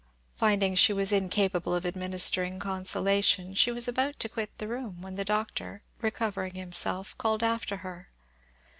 [0.35, 5.13] Finding she was incapable of administering consolation, she was about to quit the room, when
[5.13, 8.09] the Doctor, recovering himself, called after her.